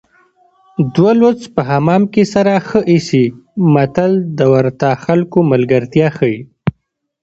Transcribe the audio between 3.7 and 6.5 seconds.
متل د ورته خلکو ملګرتیا ښيي